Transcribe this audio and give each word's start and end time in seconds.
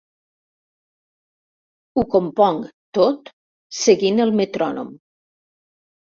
Ho 1.99 2.05
componc 2.13 2.65
tot 2.99 3.31
seguint 3.83 4.27
el 4.27 4.35
metrònom. 4.43 4.91